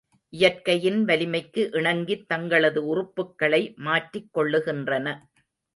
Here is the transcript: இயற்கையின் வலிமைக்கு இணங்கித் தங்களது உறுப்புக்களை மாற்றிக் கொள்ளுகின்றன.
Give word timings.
இயற்கையின் 0.33 1.05
வலிமைக்கு 1.05 1.69
இணங்கித் 1.73 2.25
தங்களது 2.27 2.83
உறுப்புக்களை 2.85 3.61
மாற்றிக் 3.79 4.31
கொள்ளுகின்றன. 4.33 5.07